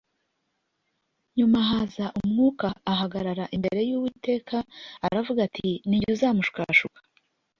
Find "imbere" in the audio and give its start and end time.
3.55-3.79